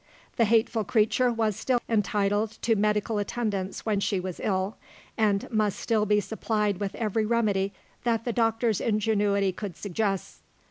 [0.37, 4.77] The hateful creature was still entitled to medical attendance when she was ill,
[5.15, 7.71] and must still be supplied with every remedy
[8.03, 10.39] that the doctor's ingenuity could suggest.